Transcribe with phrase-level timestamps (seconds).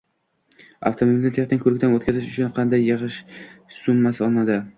[0.89, 3.13] Avtomobilni texnik ko‘rikdan o‘tkazish uchun qanday yig‘im
[3.77, 4.59] summasi olinadi?